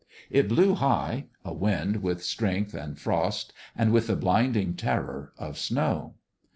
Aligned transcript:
It 0.31 0.47
blew 0.49 0.73
high 0.73 1.27
a 1.45 1.53
wind 1.53 1.97
with 2.01 2.23
strength 2.23 2.73
and 2.73 2.97
frost 2.97 3.53
and 3.75 3.91
with 3.91 4.07
the 4.07 4.15
blinding 4.15 4.73
terror 4.73 5.31
of 5.37 5.59
snow. 5.59 6.15